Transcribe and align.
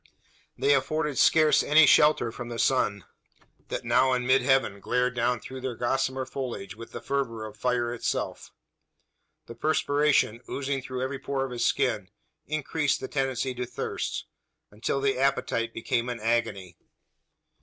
They 0.57 0.73
afforded 0.73 1.19
scarce 1.19 1.61
any 1.61 1.85
shelter 1.85 2.31
from 2.31 2.49
the 2.49 2.57
sun, 2.57 3.05
that 3.67 3.85
now 3.85 4.13
in 4.13 4.25
mid 4.25 4.41
heaven 4.41 4.79
glared 4.79 5.13
down 5.15 5.39
through 5.39 5.61
their 5.61 5.75
gossamer 5.75 6.25
foliage 6.25 6.73
with 6.75 6.91
the 6.91 7.01
fervour 7.03 7.45
of 7.45 7.55
fire 7.55 7.93
itself. 7.93 8.51
The 9.45 9.53
perspiration, 9.53 10.41
oozing 10.49 10.81
through 10.81 11.03
every 11.03 11.19
pore 11.19 11.45
of 11.45 11.51
his 11.51 11.63
skin, 11.65 12.09
increased 12.47 12.99
the 12.99 13.07
tendency 13.07 13.53
to 13.53 13.65
thirst 13.67 14.25
until 14.71 15.01
the 15.01 15.19
appetite 15.19 15.71
became 15.71 16.09
an 16.09 16.19
agony! 16.19 16.77